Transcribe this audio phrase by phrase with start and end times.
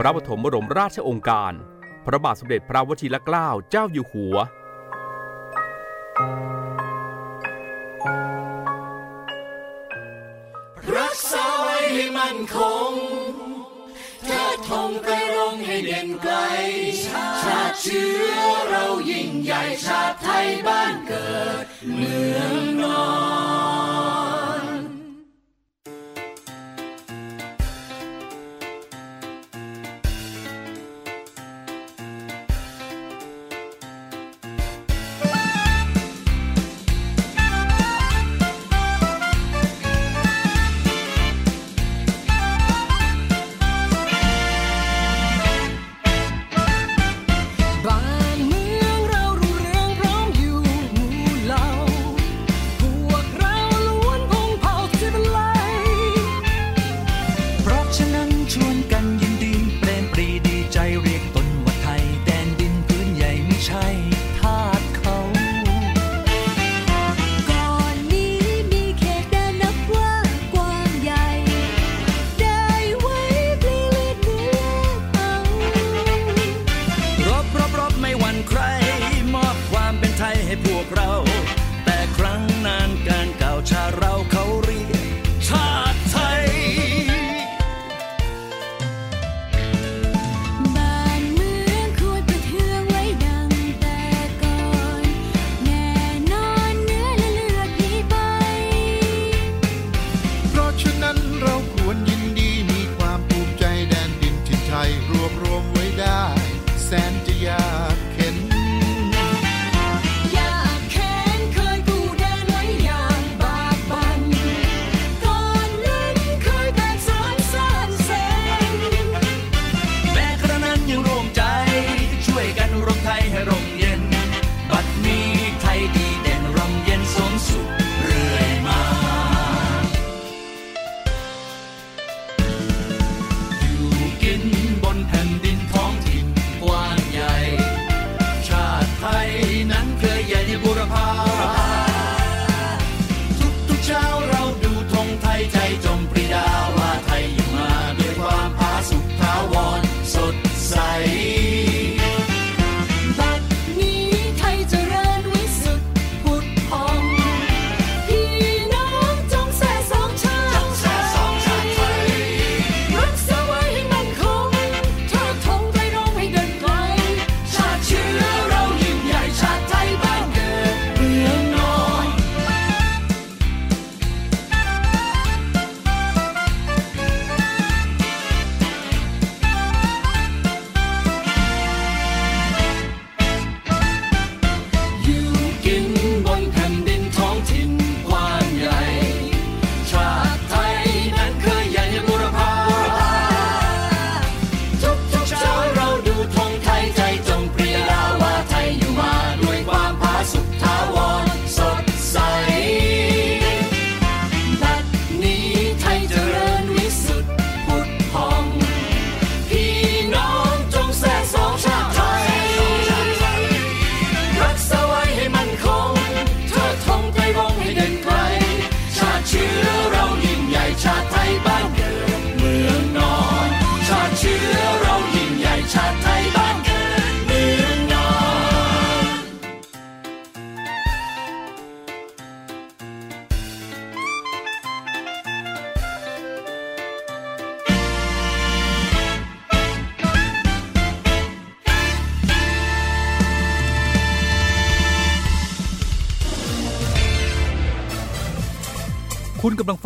[0.00, 1.52] พระปฐมบรมราชองค์การ
[2.06, 4.36] พระบาทสมเด็จพระวชิรเกล้าเจ้าอยู่หัว
[10.96, 12.58] รักษาไว้ให้มั่นค
[12.90, 12.92] ง
[14.24, 16.34] เธอทงไปรงให้เด่นไกล
[17.04, 23.02] ชาติเชื้อเรายิ่งใหญ่ชาติไทยบ้านเกิดเมืองนอ
[23.66, 23.67] น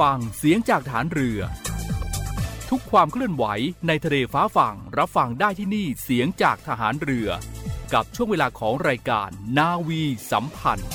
[0.00, 1.40] ฟังเสียงจากฐานเรือ
[2.70, 3.44] ทุกความเคลื่อนไหว
[3.86, 7.28] ในทะเลฟ้าฝั่งรับฟังได้ที่นี่เสียงจากทหารเรือ
[7.94, 9.28] กับช่วงเวลาของรายการ
[9.58, 10.02] นาวี
[10.32, 10.90] สัมพันธ์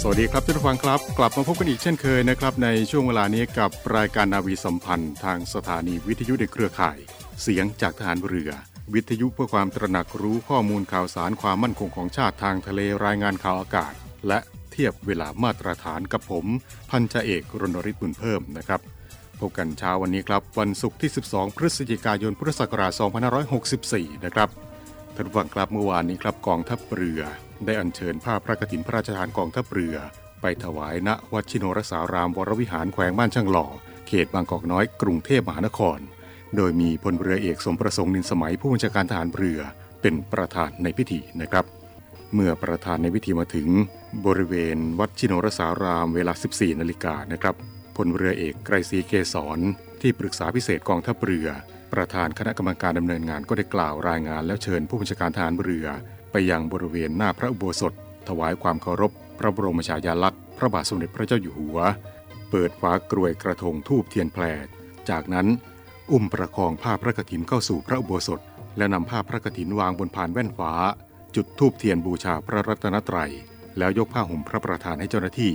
[0.00, 6.98] สวัสดีครับท่านผู้ฟังครับ กลับมาพบกันอีกเช่นเคยนะครับ ในช่วงเวลานี้กับรายการนาวีสัมพันธ์ ทางสถานีวิทยุในเครือข่าย
[7.42, 8.52] เสียงจากทหารเรือ
[8.92, 13.94] วิทยุเพื่อความตระหนักรู้ข้อมูลข่าวสารความมั่นคงของชาติทางทะเลรายงานข่าวอากาศ
[14.28, 14.38] และ
[14.70, 16.46] เทียบเวลามาตรฐานกับผม
[16.90, 18.80] พันจ่าเอกรณริศบุญเพิ่มนะครับ
[19.40, 22.92] พบกันเช้าวันนี้ครับ วันศุกร์ที่ 12 พฤศจิกายนพุทธศักราช
[23.58, 24.48] 2564 นะครับ
[25.14, 27.20] ท่านผู้ฟังครับเมื่อวานนี้ครับกองทัพเรือ
[27.64, 29.96] ได้อัญเชิญผ้าพระกฐินพระราชทานกองทัพเรือ
[30.40, 33.66] ไปถวายณวัดชิโนรสารามวรวิหารแขวงบ้านช่างหล่อ
[34.08, 35.98] เขตบางกอกน้อยกรุงเทพมหานคร
[36.56, 39.60] โดยมีพลเรือเอกสมประสงค์นินสมัยผู้บัญชาการทหารเรือ
[40.02, 41.64] เป็นประธานในพิธีนะครับ
[42.34, 43.68] เมื่อประธานในพิธีมาถึง
[44.26, 47.54] บริเวณวัดชินรสารามเวลา 14 นาฬิกานะครับ
[47.96, 49.58] พลเรือเอกไกรศรีเกษร
[50.00, 51.48] ที่ปรึกษาพิเศษกองทัพเรือ
[51.92, 55.86] ประธานคณะกรรมการดำเนินงานก็ได้กล่าวรายงานแล้วเชิญผู้บัญชาการทหารเรือ
[56.32, 57.92] ไปยังบริเวณหน้าพระอุโบสถ
[58.28, 61.78] ถวายความเคารพ พระบรมฉายาลักษณ์พระบาทสมเด็จพระเจ้าอยู่หัว
[62.50, 64.44] เปิดฝากรวยกระทงทูบเทียนแพร
[65.10, 65.46] จากนั้น
[66.12, 68.40] อุ้มประคองผ้าพระกฐินเข้าสู่พระอุโบสถ
[68.76, 70.72] และนำผ้าพระกฐินวางบนพานแว่นฟ้า
[71.36, 73.32] จุดทูบเทียนบูชาพระรัตนตรัย
[73.78, 75.52] แล้วยกผ้าห่มพระประธานให้เจ้าหน้าที่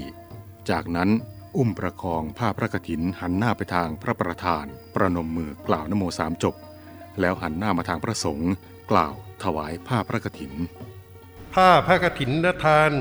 [0.69, 1.09] จากนั้น
[1.57, 4.65] อุ้มประคองผ้าพระกฐินหันหน้าไปทางพระประธาน
[4.95, 6.55] ประนมมือกล่าวนโมสามจบ
[7.19, 8.51] แล้วหันหน้ามาทางพระสงฆ์
[8.91, 9.13] กล่าว
[9.43, 10.53] ถวายผ้าพระกฐิน
[11.53, 12.31] ผ้าพระกฐิน
[12.65, 12.91] ทาน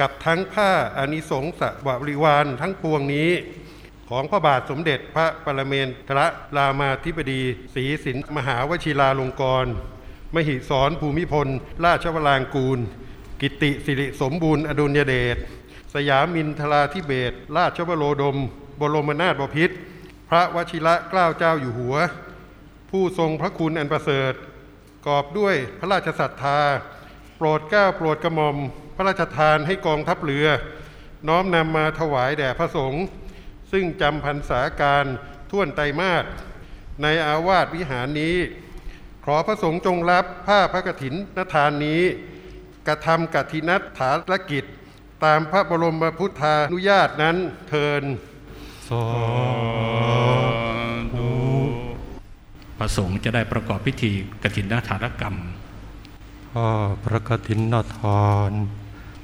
[0.00, 3.30] กับทั้งผ้าอานิสงสวบริวารทั้งปวงนี้
[4.10, 6.20] ของพระบาทสมเด็จพระปรเมนทร
[6.56, 7.42] รามาธิบดี
[7.74, 9.72] ศรีสินมหาวชิราลงกรณ์
[10.34, 11.48] มหิสรภูมิพล
[11.84, 12.78] ราชวรางกูล
[13.40, 15.36] กิติสิริสมบูรณ์อดุลยเดช
[15.92, 18.36] สยามินทราธิเบศรราชวโรดม
[18.80, 19.74] บรมนาถบพิตร
[20.30, 21.96] พระวชิระเกล้าเจ้าอยู่หัว
[22.90, 24.32] ผู้ทรงพระคุณอันประเสริฐ
[25.06, 26.60] กอบด้วยพระราชศรัทธา
[27.36, 28.56] โปรดเกล้าโปรดกระหม่อม
[28.96, 30.46] พระราชทานให้กองทัพเรือ
[31.28, 33.04] น้อมนำมาถวายแด่พระสงฆ์
[33.76, 35.04] ซึ่งจำพรรษาการ
[35.50, 36.24] ท่วนไตรมาส
[37.02, 38.36] ในอาวาสวิหารนี้
[39.24, 42.02] ขอพระสงฆ์จงรับผ้าพระกฐินนทานนี้
[42.86, 44.64] กระทำกฐินัตถารกิจ
[45.24, 47.36] ตามพระบรมพุทธานุญาตนั้น
[47.68, 48.04] เทิน
[48.88, 49.06] สา
[51.14, 51.30] ธุ
[52.78, 54.12] ประสงค์จะได้ประกอบพิธี
[54.42, 55.36] กฐินนาถารกรรม
[56.52, 56.70] ผ้า
[57.04, 58.52] พระกฐินนาทาน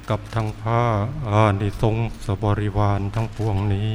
[0.09, 0.81] กับทั้งผ้า
[1.29, 1.95] อานิสง
[2.25, 3.93] สบริวารทั้งปวงนี้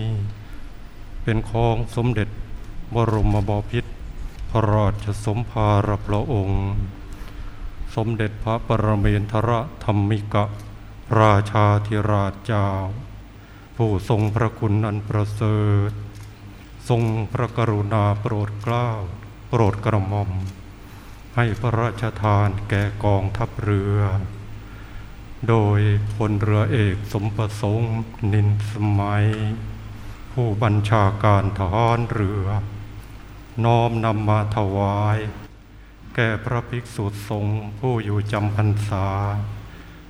[1.29, 2.29] เป็นของสมเด็จ
[2.95, 3.91] บรมบพิตร
[4.51, 6.65] พระราชสมภารพระองค์
[7.95, 9.51] สมเด็จพระปรเมนทร
[9.85, 10.45] ธรรมิกะ
[11.21, 12.69] ราชาธิราชเจ้า
[13.77, 15.59] ผู้ทรงพระคุณอันประเสริ
[15.89, 15.93] ฐ
[16.89, 17.03] ทรง
[17.33, 18.89] พระกรุณาโปรดเกล้า
[19.49, 20.31] โปรดกระหม่อม
[21.37, 23.99] ให้พระราชทานแก่กองทัพเรือ
[25.49, 25.81] โดย
[26.15, 27.95] พลเรือเอกสมประสงค์
[28.33, 29.27] นินสมัย
[30.41, 32.47] ผู้บัญชาการทหารเรือ
[33.65, 35.19] น้อมนำมาถวาย
[36.15, 39.09] แก่พระภิกษุสงฆ์ผู้อยู่จำพรรษา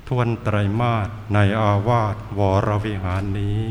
[0.08, 3.62] ทวนไตรมาสในอาวาสวรวิหารนี้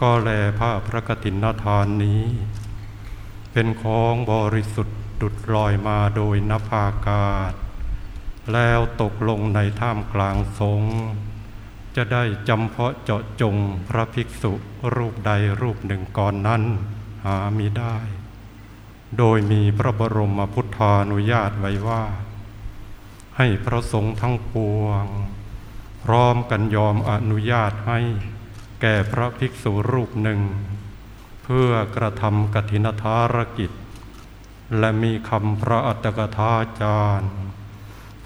[0.00, 2.24] ก็แลผ้าพระกฐินทานนี้
[3.52, 7.52] เป็นของบริสุทธิ์ดุดลอยมาโดยนภาอากาศ
[8.52, 10.96] แล้วตกลงในท่ามกลางสงฆ์
[11.96, 13.56] จะได้จำเพาะเจาะจง
[13.88, 14.52] พระภิกษุ
[14.94, 15.30] รูปใด
[15.60, 16.62] รูปหนึ่งก่อนนั้น
[17.24, 17.96] หามิได้
[19.18, 22.04] โดยมีพระบรมพุทธานุญาตไว้ว่า
[23.36, 25.06] ให้พระสงฆ์ทั้งปวง
[26.04, 28.00] พร้อมกันยอมอนุญาตให้
[28.80, 30.40] แก่พระภิกษุรูปหนึ่ง
[31.44, 33.70] เพื่อกระทำกฐินทารกิจ
[34.78, 37.32] และมีคำพระอัตถกถาจารย์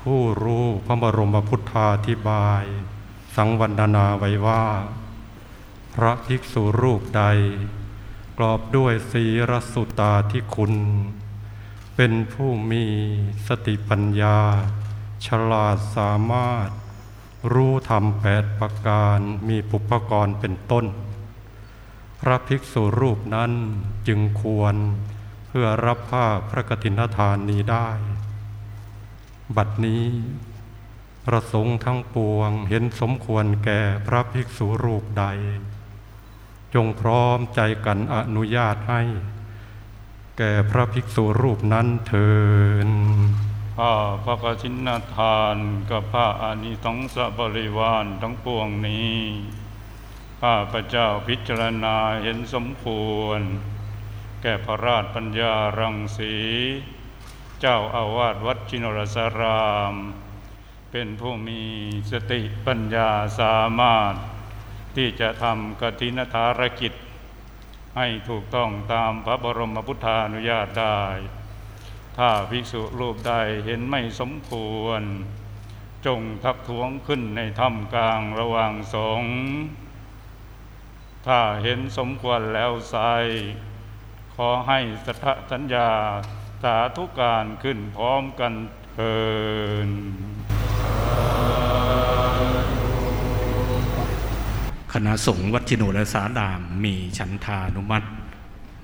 [0.00, 2.64] ผู้รู้พระบรมพุทธาธิบาย
[3.40, 4.64] สังวันนาไว้ว่า
[5.94, 7.22] พระภิกษุรูปใด
[8.38, 10.72] กรอบด้วยศีรสุตาที่คุณ
[11.96, 12.84] เป็นผู้มี
[13.48, 14.38] สติปัญญา
[15.26, 16.68] ฉลาดสามารถ
[17.52, 19.18] รู้ธรรมแปดประการ
[19.48, 20.84] มีปุพกรเป็นต้น
[22.20, 23.52] พระภิกษุรูปนั้น
[24.08, 24.74] จึงควร
[25.46, 27.88] เพื่อรับผ้าพระกฐินทานนี้ได้
[29.56, 30.04] บัดนี้
[31.28, 35.24] ประสงค์ทั้งปวงเห็นสมควรแก่พระภิกษุรูปใด
[36.74, 39.02] จงพร้อมใจกันอนุญาตให้
[40.38, 42.32] แก่พระภิกษุรูปนั้นเถิ
[42.86, 42.88] น
[43.78, 43.94] ผ้า
[44.24, 45.56] พระกฐินนาทาน
[45.90, 49.18] กับผ้าอานิสงสบริวารทั้งปวงนี้
[50.42, 53.40] ข้าพระเจ้าพิจารณาเห็นสมควร
[54.42, 56.34] แก่พระราชปัญญารังสี
[57.60, 59.96] เจ้าอาวาสวัดชินรสาราม
[60.92, 61.62] เป็นผู้มี
[62.12, 64.14] สติปัญญาสามารถ
[64.96, 66.92] ที่จะทำกฐินธารกิจ
[67.96, 71.00] ให้ถูกต้องตามพระบรมพุทธานุญาตได้
[72.16, 73.32] ถ้าภิกษุรูปใด
[73.64, 75.02] เห็นไม่สมควร
[76.06, 79.34] จงทักท้วงขึ้นในถ้ำกลางระหว่างสงฆ์
[81.26, 82.96] ถ้าเห็นสมควรแล้วไซ
[84.34, 85.90] ขอให้สัทธสัญญา
[86.62, 88.52] สาธุการขึ้นพร้อมกัน
[88.94, 89.18] เถิ
[89.88, 89.90] น
[94.94, 98.08] คณะสงฆ์วัดชิโนและสาดาม มีฉันทานุมัติ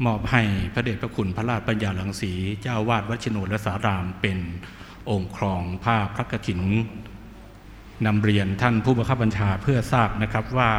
[0.04, 0.42] มอบให้
[0.74, 2.32] พระเดชพระคุณพระราชปัญญาหลังสี
[2.62, 4.38] เจ้าวาดวัดชิโนและสารามเป็น
[5.10, 6.60] องค์ครองผ้าพระกฐิน
[8.06, 10.72] นำเรียนท่านผู้บังคับบัญชาเพื่อทราบนะครับว่า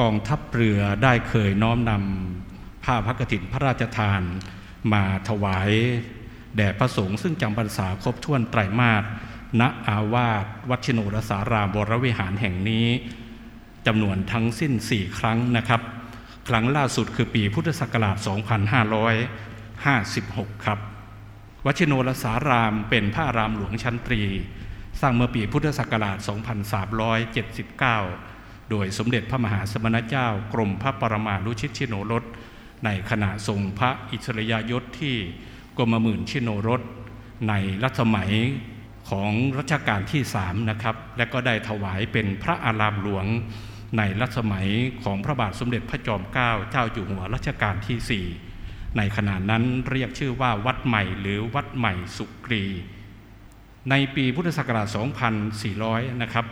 [0.00, 4.22] กองทัพเรือได้เคยน้อมนำผ้าพระกฐินพระราชทาน
[4.92, 5.70] มาถวาย
[6.56, 9.04] แด่พระสงฆ์ซึ่งจำพรรษาครบถ้วนไตรมาส
[9.60, 12.88] ณอาวาสวัดชิโนรสารามวรวิหารแห่งนี้
[13.86, 15.80] จำนวนทั้งสิ้น 4 ครั้งนะครับ
[16.48, 18.16] ครั้งล่าสุดคือปีพุทธศักราช
[19.80, 20.78] 2556 ครับ
[21.66, 24.22] วชิโนรสารามเป็นพระารามหลวงชั้นตรี
[25.00, 26.30] สร้างเมื่อปีพุทธศักราช 2379
[28.70, 32.24] โดยสมเด็จพระมหาสมณเจ้ากรมพระปรมารุชิตชิโนรส
[32.84, 35.16] ในขณะทรงพระอิสริยยศที่
[35.76, 36.82] กรมหมื่นชิโนรส
[37.48, 38.32] ในรัชสมัย
[39.10, 43.26] ของรัชกาลที่สามนะครับ และก็ได้ถวายเป็นพระอารามหลวง
[43.98, 44.68] ในรัชสมัย
[45.04, 48.26] ของพระบาทสมเด็จพระจอมเกล้าเจ้าอยู่หัวรัชกาลที่สี่
[48.96, 52.64] ในขณะนั้นเรียกชื่อว่าวัดใหม่หรือวัดใหม่สุกรี
[53.90, 54.96] ในปีพุทธศักราช
[55.54, 56.46] 2400 นะครับ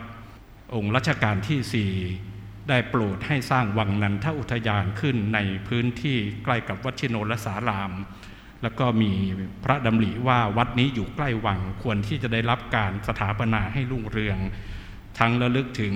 [0.75, 1.91] องค์รัชกาลที่
[2.23, 7.91] 4 ได้โปรดให้สร้างวังนันทอุทยานขึ้นในพื้นที่ใกล้กับวัดชิโนรสาราม
[8.63, 9.11] แล้วก็มี
[9.63, 14.37] พระดำริว่าวัดนี้อยู่ใกล้วังควรที่จะได้รับการสถาปนาให้รุ่งเรือง
[15.19, 15.95] ทั้งระลึกถึง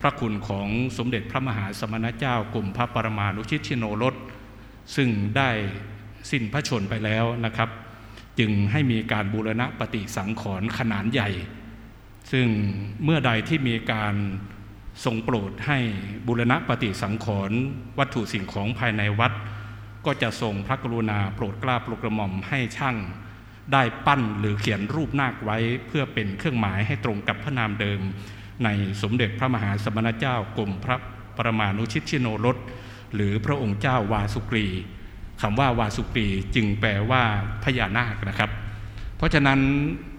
[0.00, 4.14] พระคุณของสมเด็จพระมหาสมณเจ้ากรมพระปรมานุชิตชิโนรส
[4.96, 5.50] ซึ่งได้
[6.30, 7.68] สิ้นพระชนไปแล้วนะครับ
[8.38, 11.30] จึงให้มีการบูรณะปฏิสังขรณ์ขนาดใหญ่
[12.32, 12.46] ซึ่ง
[13.04, 14.14] เมื่อใดที่มีการ
[15.04, 15.78] ทรงโปรดให้
[16.26, 17.58] บูรณะปฏิสังขรณ์
[17.98, 19.32] วัตถุสิ่งของภายในวัด
[20.06, 22.96] ก็จะทรงพระกรุณาโปรดกล้าโปรดกระหม่อมให้ช่าง
[23.72, 28.00] ได้ปั้นหรือเขียนรูปนาคไว้เพื่อเป็นเครื่องหมายให้ตรงกับพระนามเดิม
[28.64, 28.68] ใน
[29.02, 30.96] สมเด็จพระมหาสมณเจ้ากรมพระ
[31.36, 32.56] ปรมานุชิตชิโนรส
[33.14, 34.66] หรือพระองค์เจ้าวาสุกรี
[35.42, 37.22] คำว่าวาสุกรีจึงแปลว่า
[37.64, 38.50] พญานาคนะครับ
[39.16, 39.60] เพราะฉะนั้น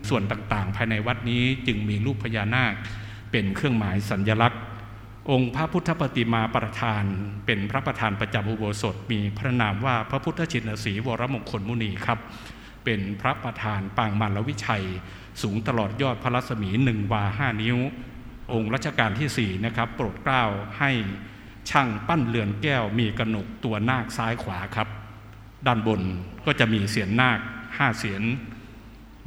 [0.09, 2.73] ส่วนต่างๆ ภายในวัดนี้จึงมีรูปพญานาค
[3.31, 4.61] เป็นเครื่องหมายสัญญลักษณ์
[5.31, 7.03] องค์พระพุทธปฏิมาประธาน
[7.45, 12.19] เป็นพระประธานประจำอุโบสถมีพระนามว่าพระพุทธชินสีวรมงคลมุนีครับ
[12.85, 14.85] เป็นพระประธานปางมารวิชัย
[15.41, 17.77] สูงตลอดยอดพระรัศมีหนึ่งวาห้านิ้ว
[18.53, 20.43] องค์รัชกาลที่สี่นะครับโปรดเกล้า
[20.79, 20.91] ให้
[21.69, 24.87] ช่างปั้นเรือนแก้วมีกระหนกตัวนาคซ้ายขวาครับ
[25.67, 26.01] ด้านบน
[26.45, 27.39] ก็จะมีเสียนนาค
[27.77, 28.23] ห้าเสียน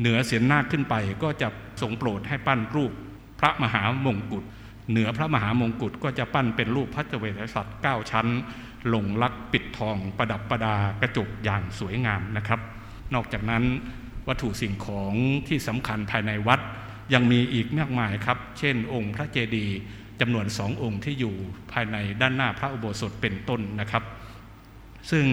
[0.01, 1.49] เหนือเสียนนาคขึ้นไปก็จะ
[1.81, 2.93] ทรงโปรดให้ปั้นรูป
[3.41, 4.45] พระมหามงกุฎ
[4.91, 8.27] เหนือพระมหามงกุฎก็จะปั้นเป็นรูปพระเจเวทสัตว์เก้าชั้น
[8.89, 12.61] หลงลักปิดทองประดับประดากระจกอย่างสวยงามนะครับ
[13.15, 13.65] นอกจากนั้น
[14.29, 15.13] วัตถุสิ่งของ
[15.49, 16.61] ที่สำคัญภายในวัด
[17.15, 19.79] ยังมีอีกมากมายครับ เช่น องค์พระเจดีย์
[20.21, 21.35] จำนวนสององค์ที่อยู่
[21.73, 24.05] ภายในด้านหน้าพระอุโบสถเป็นต้นนะครับ
[25.11, 25.27] ซึ่ง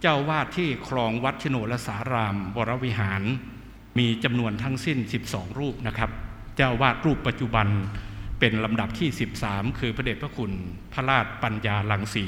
[0.00, 3.22] เจ้าวาดที่ครองวัดชโนรสารามวรวิหาร
[3.98, 6.10] มีจำนวนทั้งสิ้น 12 รูปนะครับ
[6.56, 7.66] เจ้าวาดรูปปัจจุบัน
[8.40, 9.08] เป็นลำดับที่
[9.44, 10.52] 13 คือพระเดชพระคุณ
[10.92, 12.24] พระราชปัญญาหลังสี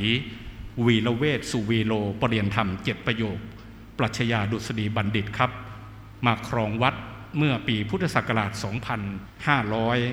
[0.87, 3.39] วีระเวศสุวีโลปรเรียนธรรมเจ็ดประโยค
[3.99, 5.51] ปรัชญาดุษฎีบัณฑิตครับ
[6.27, 6.95] มาครองวัด
[7.37, 8.51] เมื่อปีพุทธศักราช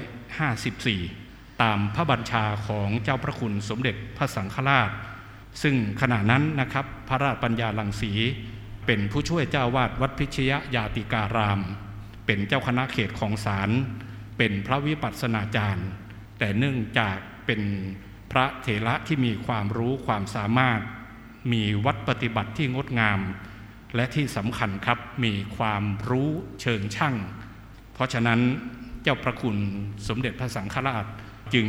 [0.10, 4.90] 2554 ตามพระบัญชาของเจ้าพระคุณสมเด็จพระสังฆราช
[5.62, 8.12] ซึ่งขณะนั้นนะครับพระราชปัญญาลังสี
[8.86, 11.60] เป็นผู้ช่วยเจ้าวาดวัดพิชยยาติการาม
[12.26, 13.70] เป็นเจ้าคณะเขตของศาล
[14.38, 15.88] เป็นพระวิปัสสนาจารย์
[16.40, 17.62] แต่เนื่องจากเป็น
[18.32, 20.80] พระเถระที่มีความรู้ความสามารถ
[21.52, 23.20] มีวัดปฏิบัติที่งดงาม
[23.96, 26.30] และที่สำคัญครับมีความรู้
[26.62, 27.16] เชิงช่าง
[27.94, 28.40] เพราะฉะนั้น
[29.04, 29.58] เจ้าประคุณ
[30.08, 31.06] สมเด็จพระสังฆราช
[31.54, 31.68] จึง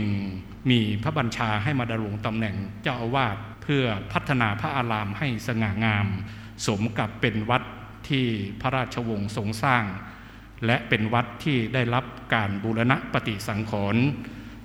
[0.70, 6.06] มีพระบัญชาให้มาดำรงตำแหน่งเจ้าอาวาสเพื่อพัฒนาพระอารามให้สง่างาม
[6.66, 7.62] สมกับเป็นวัด
[8.08, 8.26] ที่
[8.60, 9.84] พระราชวงศ์ทรงสร้าง
[10.66, 14.02] และเป็นวัดที่ได้รับการบูรณะปฏิสังขรณ์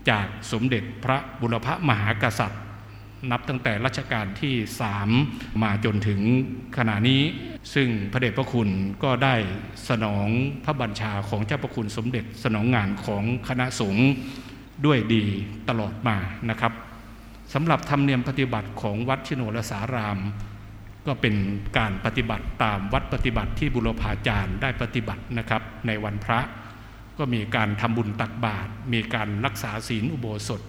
[0.09, 2.63] จากสมเด็จพระบุรพมหากษัตริย์
[3.31, 4.55] นับตั้งแต่รัชกาลที่
[5.09, 6.21] 3 มาจนถึง
[6.77, 7.21] ขณะนี้
[7.73, 8.69] ซึ่งพระเดชพระคุณ
[9.03, 9.35] ก็ได้
[9.89, 10.27] สนอง
[10.65, 14.09] พระบัญชาของเจ้าพระคุณสมเด็จสนองงานของคณะสงฆ์
[14.85, 15.23] ด้วยดี
[15.69, 16.17] ตลอดมา
[16.49, 16.73] นะครับ
[17.53, 20.19] สำหรับธรรมเนียมปฏิบัติของวัดชิโนรสาราม
[21.07, 21.35] ก็เป็น
[21.77, 26.39] การปฏิบัติตามวัดปฏิบัติที่บุรพาจารย์ได้ปฏิบัตินะครับ ในวันพระ
[27.17, 30.61] ก็มีการทำบุญตักบาตรมีการรักษาศีลอุโบสถ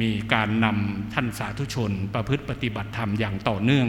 [0.00, 3.88] มีการนำท่านสาธุชน ประพฤติปฏิบัติธรรมอย่างต่อเนื่อง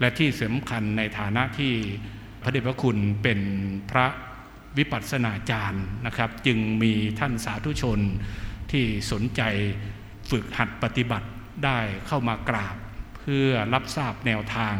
[0.00, 1.72] และที่สำคัญในฐานะที่
[2.42, 3.40] พระเดชพระคุณเป็น
[3.90, 4.06] พระ
[4.78, 8.00] วิปัสสนาจารย์นะครับ จึงมีท่านสาธุชน
[8.72, 9.42] ที่สนใจ
[10.30, 11.28] ฝึกหัดปฏิบัติ
[11.64, 12.76] ได้เข้ามากราบ
[13.18, 14.76] เพื่อรับทราบแนวทาง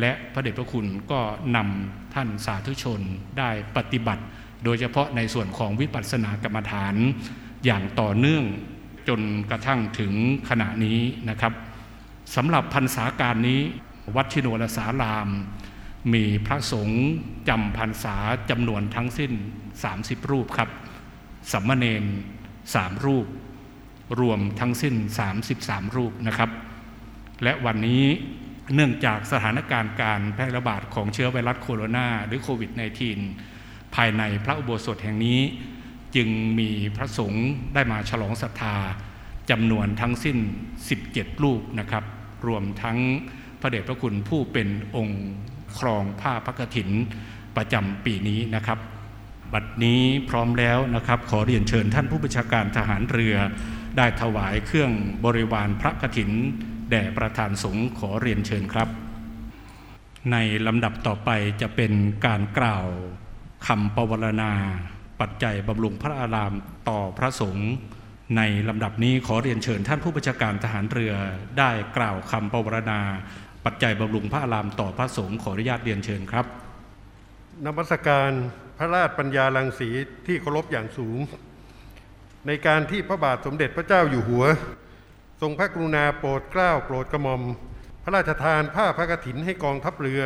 [0.00, 1.20] และพระเดชพระคุณก็
[1.56, 3.00] นำท่านสาธุชน
[3.38, 4.24] ได้ปฏิบัติ
[4.64, 6.94] โดยเฉพาะในส่วนของวิปัสสนากรรมฐาน
[7.64, 8.44] อย่างต่อเนื่อง
[9.08, 10.12] จนกระทั่งถึง
[10.48, 10.98] ขณะนี้
[11.30, 11.52] นะครับ
[12.34, 13.60] สำหรับพรรษาการนี้
[14.16, 15.28] วัดชิโนรสาราม
[16.14, 17.04] มีพระสงฆ์
[17.48, 18.16] จำพรรษา
[18.50, 19.32] จำนวนทั้งสิ้น
[19.82, 20.68] 30 รูปครับ
[21.52, 22.04] สัมมเนน
[22.74, 23.26] สามรูป
[24.20, 24.94] รวมทั้งสิ้น
[25.44, 26.50] 33 รูปนะครับ
[27.42, 28.04] และวันนี้
[28.74, 32.70] เนื่องจากสถานการณ์การแพร่ระบาดของเชื้อไวรัสโคโรนาหรือโควิด
[33.32, 35.40] -19 ภายในพระอุโบสถแห่งนี้
[36.16, 36.28] จึง
[36.58, 38.76] มีพระสงฆ์ได้มาฉลองศรัทธา
[39.50, 40.38] จำนวนทั้งสิ้น
[40.90, 42.04] 17 รูปนะครับ
[42.46, 42.98] รวมทั้ง
[43.60, 45.22] พระเดชพระคุณผู้เป็นองค์
[45.78, 46.90] ครองผ้าพระกฐิน
[47.56, 48.78] ประจำปีนี้นะครับ
[49.52, 50.00] บัดนี้
[50.30, 53.36] พร้อมแล้วนะครับ ขอเรียนเชิญท่านผู้บัญชาการทหารเรือ
[53.96, 54.92] ได้ถวายเครื่อง
[55.24, 56.30] บริวารพระกฐิน
[56.90, 58.88] แด่ประธานสงฆ์ขอเรียนเชิญครับ
[60.32, 61.92] ในลำดับต่อไปจะเป็น
[62.26, 62.86] การกล่าว
[63.66, 64.52] คำปวารณา
[65.22, 66.52] ปัจจัยบำรุงพระอาราม
[66.88, 67.70] ต่อพระสงฆ์
[68.36, 71.12] ในลำดับนี้ขอเรียนเชิญท่านผู้บัญชาการทหารเรือ
[71.58, 73.00] ได้กล่าวคำปวารณา
[73.64, 76.46] ปัจจัยบำรุงพระอารามต่อพระสงฆ์ขออนุญาตเรียนเชิญครับ
[77.64, 78.30] นมัสการ
[78.78, 79.88] พระราชปัญญาลังสี
[80.26, 81.18] ที่เคารพอย่างสูง
[82.46, 84.44] ในการที่พระบาทสมเด็จพระเจ้าอยู่หัว
[85.40, 87.42] ทรงพระกรุณาโปรดเกล้าโปรดกระหม่อม
[88.04, 90.22] พระราชทานผ้าพระกฐินให้กองทัพเรือ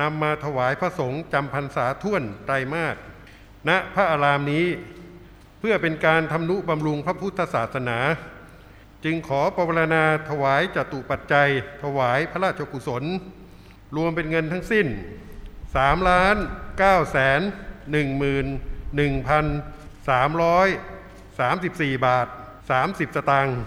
[0.00, 2.96] นำมาถวายพระสงฆ์จำพรรษาท่วนไตรมาส
[3.68, 4.66] ณพระอารามนี้
[5.58, 7.98] เพื่อเป็นการทำนุบำรุงพระพุทธศาสนา
[9.04, 11.48] จึงขอปรารณาถวายจตุปัจจัย
[11.82, 13.04] ถวายพระราชกุศล
[13.96, 14.86] รวมเป็นเงินทั้งสิ้น
[15.46, 16.36] 3ล้าน
[16.74, 17.40] 9แสน
[17.80, 18.46] 1หมื่น
[20.06, 22.26] 1,334 บาท
[22.72, 23.58] 30 สตางค์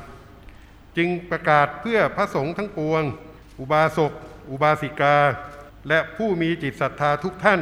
[0.98, 3.04] จึงประกาศเพื่อพระสงฆ์ทั้งปวง
[3.60, 4.12] อุบาสก
[4.50, 5.18] อุบาสิกา
[5.88, 7.62] และผู้มีจิตศรัทธาทุกท่าน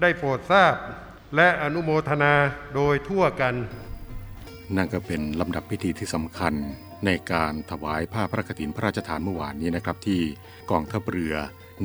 [0.00, 0.74] ได้โปรดทราบ
[1.34, 2.34] และอนุโมทนา
[2.74, 3.54] โดยทั่วกัน
[4.76, 6.54] นั่นก็เป็นลำดับพิธีที่สำคัญ
[7.06, 10.20] ในการถวายผ้าพระกฐินพระราชทานเมื่อวานนี้นะครับ ที่
[10.70, 11.34] กองทัพเรือ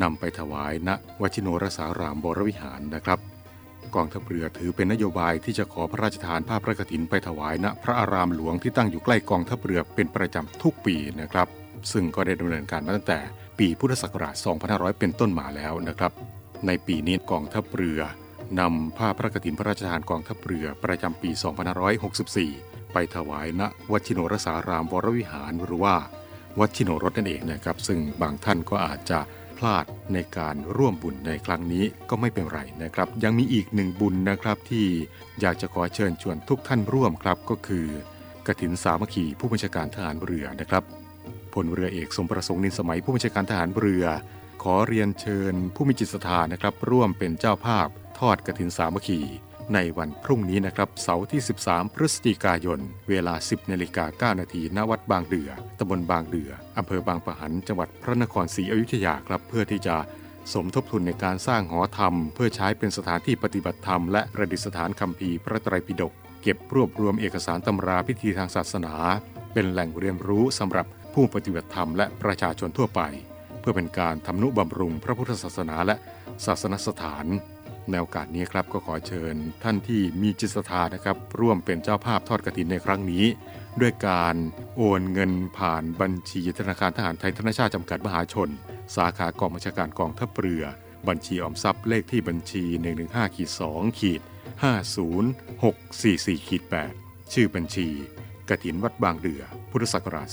[0.01, 0.89] นำไปถวายณ
[1.21, 3.19] วชิโนรสารามบรวิหารนะครับ
[3.95, 11.47] กองทัพเรือถือเป็นนโยบายที่จะขอพระราชทานผ้าพระกฐินไปถวายณพระอารามหลวงที่ตั้งอยู่ใกล้กองทัพเรือเป็นประจำทุกปีนะครับ
[11.91, 13.19] ซึ่งก็ได้ดำเนินการมาตั้งแต่
[13.59, 14.35] ปีพุทธศักราช
[14.67, 16.11] 2500 เป็นต้นมาแล้วนะครับ
[16.67, 18.01] ในปีนี้กองทัพเรือ
[18.59, 21.29] นำผ้าพระกฐินพระราชทานกองทัพเรือประจำปี
[22.11, 25.95] 2564 ไปถวายณวชิโนรสารามวรวิหารหรือว่า
[26.59, 29.19] วัชิโนรสนั่นเองนะครับ ซึ่งบางท่านก็อาจจะ
[29.57, 34.85] พลาดในการร่วมบุญในครั้งนี้ก็ไม่เป็นไรนะครับ ยังมีอีกหนึ่งบุญนะครับที่
[35.41, 37.87] อยากจะขอเชิญชวนทุกท่านร่วมครับก็คือ
[38.47, 40.83] กฐินสามัคคีผู้บัญชาการทหารเรือนะครับ
[41.53, 44.05] พลเรือเอกสมประสงค์นินสมัยผู้บัญชาการทหารเรือ
[44.63, 47.87] ขอเรียนเชิญผู้มีจิตศรัทธานะครับ ร่วมเป็นเจ้าภาพ
[48.19, 49.19] ทอดกฐินสามัคคี
[49.73, 52.79] ในวันพรุ่งนี้นะครับเสาร์ที่ 13 พฤศจิกายน
[53.09, 59.95] เวลา 10นาฬิกา9นาทีณวัดบางเดือตำบลบางเดืออำเภอบางปะหันจังหวัดพระนครศรีอยุธยาครับ เพื่อที่จะ
[60.53, 68.93] สมทบทุนในการสร้างหอธรรม เพื่อใช้เป็นสถานที่ปฏิบัติธรรมและประดิษฐานคัมภีร์พระไตรปิฎกเก็บรวบรวมเอกสารตำราพิธีทางศาสนา
[69.53, 73.01] เป็นแหล่งเรียนรู้สำหรับผู้ปฏิบัติธรรมและประชาชนทั่วไป
[73.59, 75.95] เพื่อเป็นการทำนุบำรุงพระพุทธศาสนาและ
[76.45, 77.25] ศาสนสถาน
[77.91, 83.25] ในโอกาสนี้ครับก็ขอเชิญท่านที่มีจิตศรัทธานะครับ ร่วมเป็นเจ้าภาพทอดกฐินในครั้งนี้
[83.81, 84.35] ด้วยการ
[84.77, 88.49] โอนเงินผ่านบัญชีธนาคารทหารไทยธนชาติจำกัดมหาชน
[88.95, 90.63] สาขากองบัญชาการกองทัพเรือ
[91.07, 92.63] บัญชีออมทรัพย์เลขที่บัญชี
[93.01, 94.21] 115ขีด2ขีด
[95.73, 96.63] 50644ขีด
[96.97, 97.87] 8ชื่อบัญชี
[98.49, 100.27] กฐินวัดบางเดือ พุทธศักราช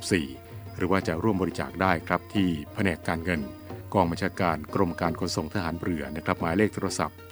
[0.00, 0.49] 2564
[0.80, 3.40] หรือว่าจะร่วมบริจาคได้ครับที่แผนกการเงิน
[3.94, 7.30] กองบัญชาการกรมการขนส่งทหารเรือนะครับหมายเลขโทรศัพท์ 0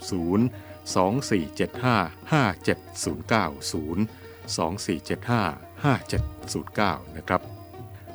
[0.95, 3.97] 2475 5709 0
[4.57, 7.41] 2475 5709 นะครับ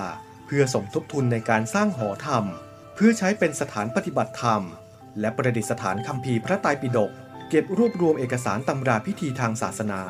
[0.46, 2.44] เพื่อสมทบทุนในการสร้างหอธรรม
[2.94, 4.62] เพื่อใช้เป็นสถานปฏิบัติธรรม
[5.20, 7.10] และประดิษฐานคัมภีร์พระไตรปิฎก
[7.50, 10.02] เก็บรวบรวมเอกสารตำราพิธีทางศาสนา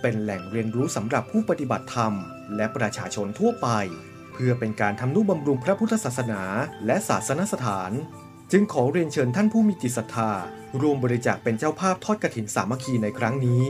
[0.00, 2.12] เป็นแหล่งเรียนรู้สำหรับผู้ปฏิบัติธรรม
[2.56, 3.68] และประชาชนทั่วไป
[4.38, 6.42] พื่อเป็นการทำนุบำรุงพระพุทธศาสนา
[6.86, 7.92] และศาสนสถาน
[8.52, 10.30] จึงขอเรียนเชิญท่านผู้มีจิตศรัทธา
[10.80, 13.62] ร่วมบริจาคเป็นเจ้าภาพทอดกฐินสามัคคีในครั้งนี้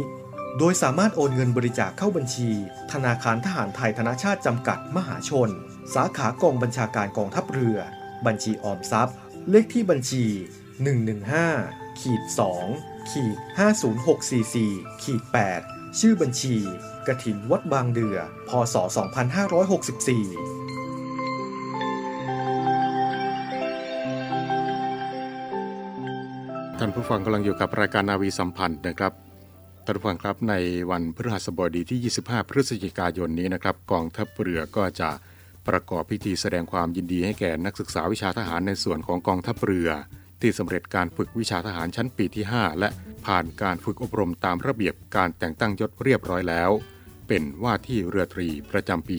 [0.58, 2.50] โดยสามารถโอนเงินบริจาคเข้าบัญชี
[2.92, 5.50] ธนาคารทหารไทยธนชาติจำกัดมหาชน
[5.94, 7.78] สาขากองบัญชาการกองทัพเรือ
[8.26, 9.16] บัญชีออมทรัพย์
[9.50, 10.24] เลขที่บัญชี
[11.12, 12.22] 115ขีด
[12.66, 13.36] 2ขีด
[14.18, 15.22] 50644ขีด
[15.60, 16.56] 8ชื่อบัญชี
[17.08, 18.16] กฐินวัดบางเดือ
[18.48, 18.86] พศ 2564
[26.78, 29.12] ท่านผู้ฟังกำลังอยู่กับรายการนาวีสัมพันธ์นะครับ
[29.84, 30.54] ท่านผู้ฟังครับใน
[30.90, 35.10] วันพฤหัสบดีที่ 25 พฤศจิกายนนี้นะครับกองทัพเรือก็จะ
[35.68, 39.88] ประกอบพิธีแสดงความยินดีให้แก่นักศึกษาวิชาทหารในส่วนของกองทัพเรือ
[40.40, 42.88] ที่สำเร็จการฝึกวิชาทหารชั้นปีที่ 5 และ
[43.26, 46.70] ผ่านการฝึกอบรมตามระเบียบการแต่งตั้งยศเรียบร้อยแล้ว
[47.28, 49.16] เป็นว่าที่เรือตรีประจำปี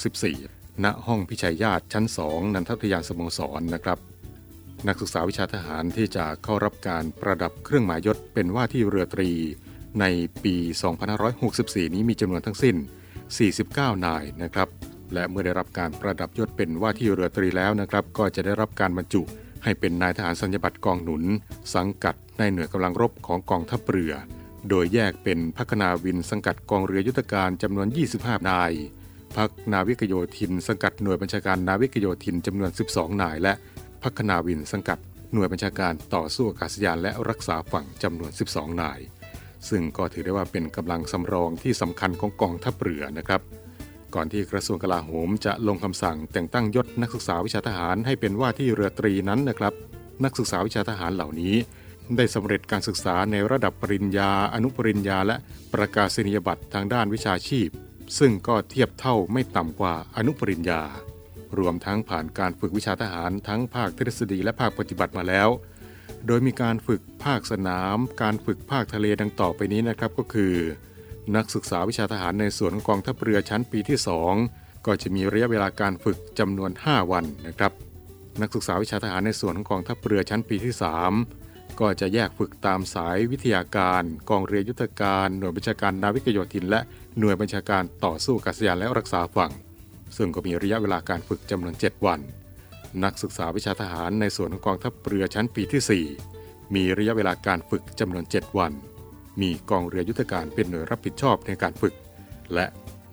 [0.00, 3.98] 2564 ณ ห้องพิชัยญาติชั้น 2 นันททยานสโมสรนนะครับ
[4.88, 9.30] นักศึกษาวิชาทหารที่จะเข้ารับการประดับเครื่องหมายยศเป็นว่าที่เรือตรี
[10.00, 10.04] ใน
[10.44, 10.54] ปี
[11.24, 12.76] 2564 นี้มีจำนวนทั้งสิ้น
[13.40, 14.68] 49 นายนะครับ
[15.14, 19.22] และเมื่อได้รับการประดับยศเป็นว่าที่เรือตรีแล้วนะครับ ก็จะได้รับการบรรจุ
[19.64, 21.22] ให้เป็นนายทหารสัญญบัตรกองหนุน
[21.74, 24.12] สังกัดในหน่วยกำลังรบของกองทัพเรือ
[24.68, 28.72] โดยแยกเป็นพักนาวินสังกัดกองเรือยุทธการจำนวน 25 นาย
[29.36, 33.52] พักนาวิกโยธิน สังกัดหน่วยบัญชาการนาวิกโยธินจำนวน 12 นาย และ
[34.02, 34.98] พักนาวินสังกัด
[35.32, 39.00] หน่วยบัญชาการต่อสู้อากาศยานและรักษาฝั่งจำนวน 12 นาย
[39.68, 43.40] ซึ่งก็ถือได้ว่าเป็นกำลังสำรองที่สำคัญของกองทัพเรือนะครับ
[44.14, 49.74] ก่อนที่กระทรวงกลาโหมจะลงคำสั่งแต่งตั้งยศนักศึกษาวิชาทหารให้เป็นว่าที่เรือตรีนั้นนะครับ
[50.24, 51.54] นักศึกษาวิชาทหารเหล่านี้
[52.16, 55.36] ได้สำเร็จการศึกษาในระดับปริญญา อนุปริญญา และ
[55.74, 57.68] ประกาศนียบัตรทางด้านวิชาชีพ
[58.18, 60.82] ซึ่งก็เทียบเท่าไม่ต่ำกว่าอนุปริญญา
[61.58, 65.48] รวมทั้งผ่านการฝึกวิชาทหารทั้งภาคทฤษฎีและภาคปฏิบัติมาแล้ว
[66.26, 70.54] โดยมีการฝึกภาคสนาม การฝึกภาคทะเลดังต่อไปนี้นะครับก็คือ
[71.36, 73.98] นักศึกษาวิชาทหารในส่วนของกองทัพเรือชั้นปีที่
[74.42, 77.72] 2 ก็จะมีระยะเวลาการฝึกจำนวน 5 วันนะครับ
[78.40, 81.39] นักศึกษาวิชาทหารในส่วนของกองทัพเรือชั้นปีที่ 3
[81.80, 86.80] ก็จะแยกฝึกตามสายวิทยาการกองเรือยุทธการ หน่วยบัญชาการนาวิกโยธิน และ
[87.18, 89.52] หน่วยบัญชาการต่อสู้กาศยานและรักษาฝั่ง
[90.16, 92.20] ซึ่งก็มีระยะเวลาการฝึกจำนวน 7 วัน
[93.04, 98.72] นักศึกษาวิชาทหารในส่วนของกองทัพเรือชั้นปีที่ 4 มีระยะเวลาการฝึกจำนวน 7 วัน
[99.40, 101.94] มีกองเรือยุทธการเป็นหน่วยรับผิดชอบในการฝึก
[102.54, 102.66] และ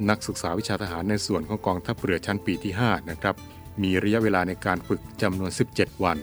[0.09, 3.35] นักศึกษาวิชาทหารในส่วนของกองทัพเรือชั้นปีที่ 5 นะครับ
[3.83, 6.17] มีระยะเวลาในการฝึกจำนวน 17 วัน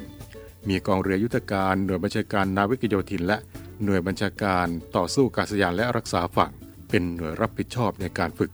[0.68, 3.36] มีกองเรือยุทธการหน่วยบัญชาการนาวิกโยธิน และ
[3.84, 6.52] หน่วยบัญชาการต่อสู้กาศยานและรักษาฝั่ง
[6.90, 8.50] เป็นหน่วยรับผิดชอบในการฝึก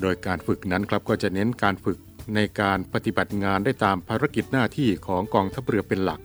[0.00, 1.98] โดยการฝึกนั้นครับก็จะเน้นการฝึก
[2.34, 6.20] ในการปฏิบัติงานได้ตามภารกิจหน้าที่ของกองทัพเรือเป็นหลัก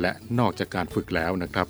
[0.00, 1.66] และนอกจากการฝึกแล้วนะครับ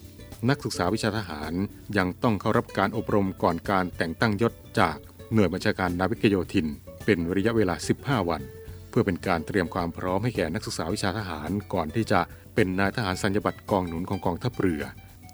[0.48, 1.52] นักศึกษาวิชาทหาร
[1.96, 4.96] ยังต้องเข้ารับการอบรมก่อนการแต่งตั้งยศจาก
[5.32, 6.66] หน่วยบัญชาการนาวิกโยธิน
[7.04, 8.42] เป็นระยะเวลา 15 วัน
[8.90, 12.20] เพื่อเป็นการเตรียมความพร้อมให้แก่นักศึกษาวิชาทหารก่อนที่จะ
[12.54, 14.82] เป็นนายทหารสัญญบัตรกองหนุนของกองทัพเรือ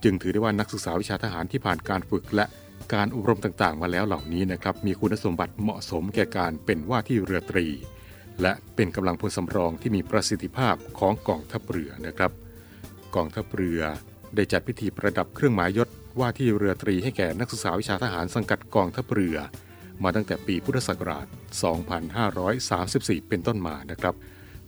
[0.02, 2.44] จึงถือได้ว่านักศึกษาวิชาทหารที่ผ่านการฝึกและ
[2.94, 7.66] การอบรมต่างๆ มาแล้วเหล่านี้นะครับมีคุณสมบัติเหมาะสมแก่การเป็นว่าที่เรือตรี
[8.42, 12.32] และเป็นกำลังพลสำรองที่มีประสิทธิภาพของกองทัพเรือนะครับ
[13.14, 13.80] กองทัพเรือ
[14.34, 15.88] ได้จัดพิธีประดับเครื่องหมายยศ
[16.20, 19.36] ว่าที่เรือตรีให้แก่นักศึกษาวิชาทหารสังกัดกองทัพเรือ
[20.02, 21.26] มาตั้งแต่ปีพุทธศักราช
[22.46, 24.14] 2534 เป็นต้นมานะครับ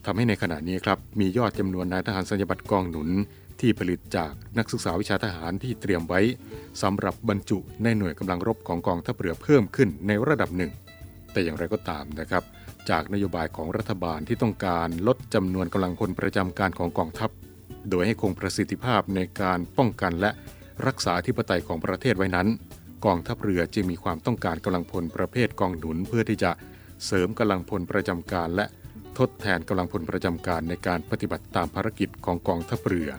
[0.04, 3.10] ทำให้ในขณะนี้ครับมียอดจำนวนนายทหารสัญญบัตรกองหนุน
[3.60, 6.20] ที่ผลิตจากนักศึกษาวิชาทหารที่เตรียมไว้
[6.82, 10.72] สำหรับบรรจุในหน่วยกำลังรบของกองทัพเรือเพิ่มขึ้นในระดับหนึ่ง
[11.32, 12.42] แต่อย่างไรก็ตามนะครับ
[12.90, 17.30] จากนโยบายของรัฐบาลที่ต้องการลดจำนวนกำลังพลประจำการของกองทัพ
[17.90, 20.30] โดยให้คงประสิทธิภาพในการป้องกันและ
[20.86, 22.48] รักษาธิปไตยของประเทศไว้นั้น
[23.04, 26.50] กองทัพเรือจึงมีความต้องการกำลังพลประเภทกองหนุนเพื่อที่จะ
[27.06, 28.66] เสริมกำลังพลประจำการและ
[29.18, 33.10] ทดแทนกำลังพลประจำการในการปฏิบัติตามภารกิจของกองทัพเรือ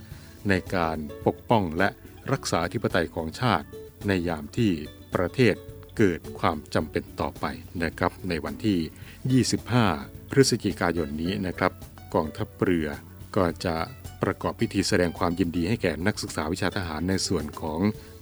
[0.49, 1.89] ในการปกป้องและ
[2.31, 3.67] รักษาธิปไตยของชาติ
[4.07, 4.71] ในยามที่
[5.15, 5.55] ประเทศ
[5.97, 7.45] เกิดความจำเป็นต่อไป
[7.83, 9.45] นะครับ ในวันที่
[9.93, 11.71] 25 พฤศจิกายนนี้นะครับ
[12.13, 12.87] กองทัพเรือ
[13.35, 13.75] ก็จะ
[14.23, 17.79] ประกอบพิธีแสดงความยินดีให้แก่นักศึกษาวิชาทหารในส่วนของ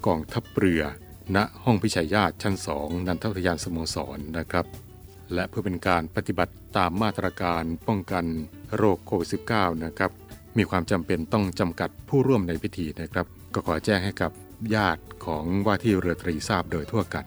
[0.08, 0.82] กองทัพเรือ
[1.36, 4.66] ณห้องพิชัยญาติชั้น 2 นันทอุทยานสโมสรนะครับ
[5.34, 8.26] และเพื่อเป็นการปฏิบัติตามมาตรการป้องกัน
[8.76, 10.12] โรคโควิด -19 นะครับ
[10.58, 14.32] มีความจำเป็นต้องจำกัดผู้ร่วมในพิธีนะครับ ก็ขอแจ้งให้กับ
[14.76, 17.26] ญาติของว่าที่เรือตรีทราบโดยทั่วกัน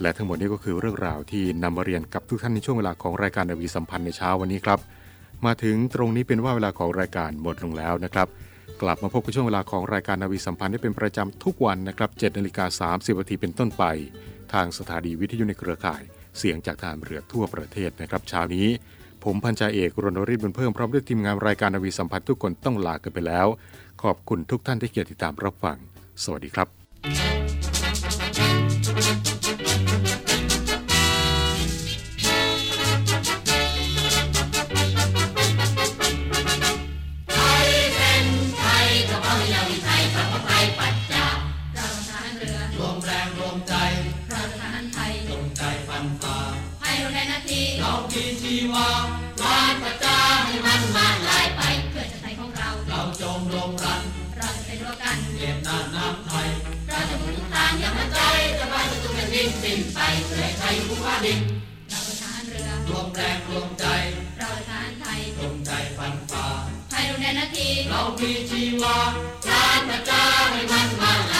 [0.00, 4.78] และทั้งหมดนี้ก็คือเรื่องราวที่นำมาเรียนกับทุกท่านในช่วงเวลาของรายการนาวีสัมพันธ์ในเช้าวันนี้ครับ
[5.46, 8.28] มาถึงตรงนี้เป็นว่าเวลาของรายการหมดลงแล้วนะครับ
[8.82, 13.84] กลับมาพบกับช่วงเวลาของรายการนาวีสัมพันธ์ได้เป็นประจำทุกวันนะครับ7นาฬิกา30นาทีเป็นต้นไป
[14.52, 16.02] ทางสถานีวิทยุในเครือข่าย
[16.38, 18.68] เสียงจากทานเรือทั่วประเทศนะครับเช้านี้
[19.24, 23.46] ผมพันจ่าเอกรณริศบุญเพิ่มพร้อมด้วยทีมงานรายการนาวีสัมพันธ์ทุกคนต้องลากันไปแล้ว
[24.02, 25.76] ขอบคุณทุกท่านที่เกียรติตามรับฟัง
[26.22, 26.79] สวัสดีครับ
[48.52, 48.88] ชีวา
[49.42, 54.00] ลานประจาให้มันมาลายไปเพื่อชาติไทยของเรา เราจงรวมรัน
[54.36, 56.48] เราจะเป็นรั้วกันเก็บน้ำน้ำไทย
[56.88, 58.20] เราจะมุ่งทางอย่ามาใจ
[58.58, 61.40] จะมาจะตุ้งแผ่นดินสิ้นไปเพื่อให้ไทยผู้ว่าดิน
[61.90, 63.86] เราทหารเรือรวมแรงรวมใจ
[64.38, 66.46] เราทหารไทยจงใจฟันฝ่า
[66.92, 68.98] ให้เราได้หน้าที่เรามีชีวา
[69.48, 71.34] ลานประจาให้มันมาล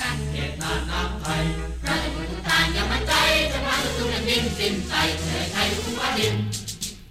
[0.00, 1.44] กันเก็บน้ำน้ำไทย
[1.84, 3.12] เราจะมุ่งทางอย่ามาใจ
[3.52, 6.34] จะมาจะตุ้งแผ่นดินสิ้นไปเพื่อไทยผู้ว่าดิน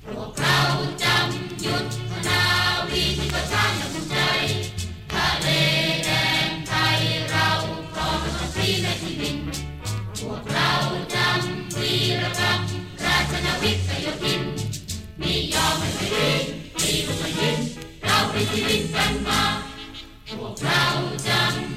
[0.06, 0.60] พวกเรา
[1.04, 2.41] จำยุทธนา
[2.89, 4.19] วีที่ประชาชนภูมิใจ
[5.13, 5.48] ทะเล
[6.06, 6.10] แด
[6.48, 7.00] นไทย
[7.32, 7.50] เรา
[7.93, 9.38] ครอมันต้องฟรีในที่ดิน
[10.19, 10.72] พวกเรา
[11.15, 12.60] จำวีรกรรม
[13.06, 14.41] ราชนาวิกโยธิน
[15.22, 16.43] มียอมไม่ไปดิน
[16.82, 17.58] มีลูกไม่ยิน
[18.04, 19.41] เราไปที่ดินกันมา
[20.38, 20.84] พวกเรา
[21.28, 21.73] จำ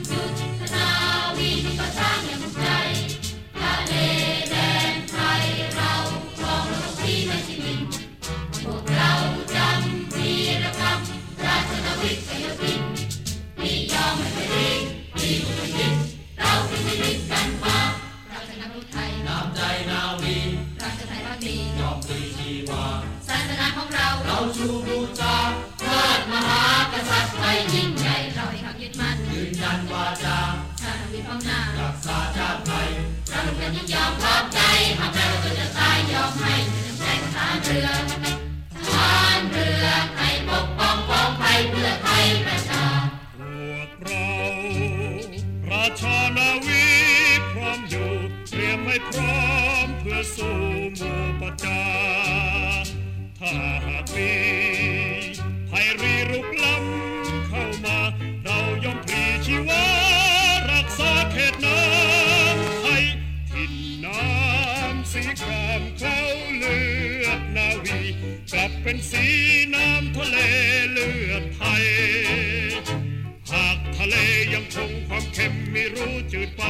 [74.77, 76.63] ชงความเค็มไม่รู้จืดไป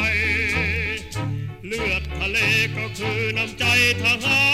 [1.66, 2.38] เลือดทะเล
[2.76, 3.64] ก็คือน้ำใจ
[4.02, 4.45] ทหาร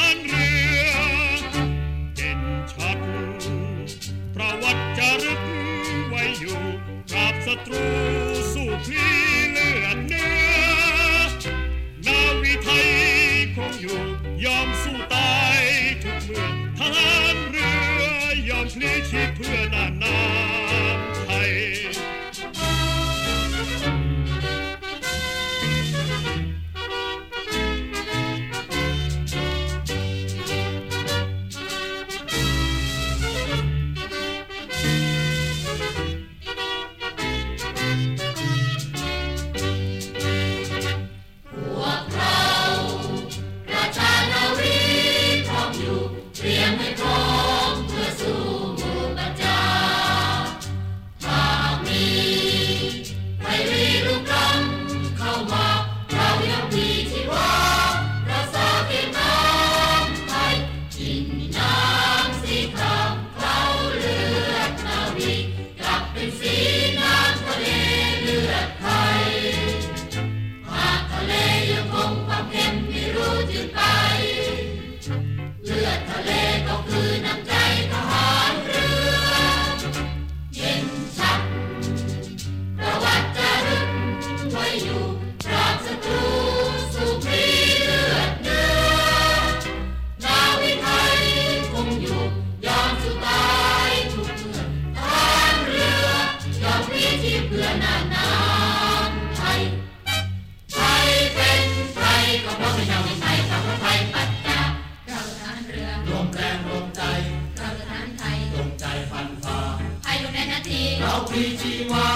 [111.32, 112.11] Africii mare.